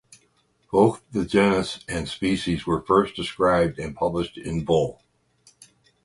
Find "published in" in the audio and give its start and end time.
3.95-4.65